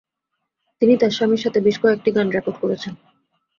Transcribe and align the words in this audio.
তিনি 0.81 0.93
তার 0.97 1.11
স্বামীর 1.11 1.43
সাথে 1.43 1.59
বেশ 1.61 1.77
কয়েকটি 1.81 2.09
গান 2.11 2.27
রেকর্ড 2.29 2.57
করেছেন। 2.63 2.93